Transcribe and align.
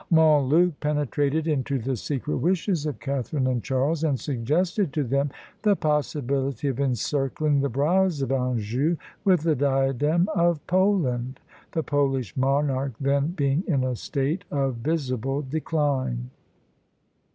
Montluc 0.09 0.79
penetrated 0.79 1.45
into 1.47 1.77
the 1.77 1.95
secret 1.95 2.37
wishes 2.37 2.87
of 2.87 2.99
Catharine 2.99 3.45
and 3.45 3.63
Charles, 3.63 4.03
and 4.03 4.19
suggested 4.19 4.91
to 4.93 5.03
them 5.03 5.29
the 5.61 5.75
possibility 5.75 6.69
of 6.69 6.79
encircling 6.79 7.59
the 7.61 7.69
brows 7.69 8.23
of 8.23 8.31
Anjou 8.31 8.97
with 9.23 9.41
the 9.41 9.53
diadem 9.55 10.27
of 10.33 10.65
Poland, 10.65 11.39
the 11.73 11.83
Polish 11.83 12.35
monarch 12.35 12.93
then 12.99 13.27
being 13.33 13.63
in 13.67 13.83
a 13.83 13.95
state 13.95 14.43
of 14.49 14.77
visible 14.77 15.43
decline. 15.43 16.31